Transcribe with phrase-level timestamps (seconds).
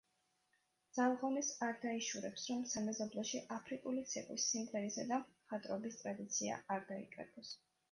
[0.97, 7.57] ძალ-ღონეს არ დაიშურებს, რომ სამეზობლოში აფრიკული ცეკვის, სიმღერისა და მხატვრობის ტრადიცია არ დაიკარგოს.